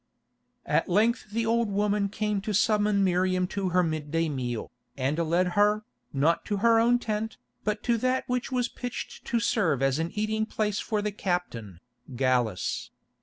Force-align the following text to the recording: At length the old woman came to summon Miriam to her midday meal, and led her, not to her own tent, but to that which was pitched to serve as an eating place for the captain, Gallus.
At 0.65 0.89
length 0.89 1.29
the 1.29 1.45
old 1.45 1.69
woman 1.69 2.09
came 2.09 2.41
to 2.41 2.55
summon 2.55 3.03
Miriam 3.03 3.45
to 3.49 3.69
her 3.69 3.83
midday 3.83 4.29
meal, 4.29 4.71
and 4.97 5.15
led 5.19 5.49
her, 5.49 5.83
not 6.11 6.43
to 6.45 6.57
her 6.65 6.79
own 6.79 6.97
tent, 6.97 7.37
but 7.63 7.83
to 7.83 7.97
that 7.97 8.27
which 8.27 8.51
was 8.51 8.67
pitched 8.67 9.23
to 9.25 9.39
serve 9.39 9.83
as 9.83 9.99
an 9.99 10.09
eating 10.15 10.47
place 10.47 10.79
for 10.79 11.03
the 11.03 11.11
captain, 11.11 11.81
Gallus. 12.15 12.89